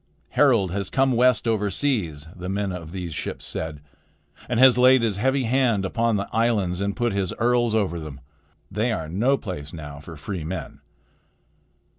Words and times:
"Harald 0.29 0.71
has 0.71 0.89
come 0.89 1.11
west 1.11 1.47
over 1.47 1.69
seas," 1.69 2.27
the 2.35 2.49
men 2.49 2.71
of 2.71 2.91
these 2.91 3.13
ships 3.13 3.45
said, 3.45 3.81
"and 4.49 4.59
has 4.59 4.75
laid 4.75 5.03
his 5.03 5.17
heavy 5.17 5.43
hand 5.43 5.85
upon 5.85 6.15
the 6.15 6.27
islands 6.35 6.81
and 6.81 6.95
put 6.95 7.13
his 7.13 7.35
earls 7.37 7.75
over 7.75 7.99
them. 7.99 8.19
They 8.71 8.91
are 8.91 9.07
no 9.07 9.37
place 9.37 9.71
now 9.71 9.99
for 9.99 10.15
free 10.17 10.43
men." 10.43 10.79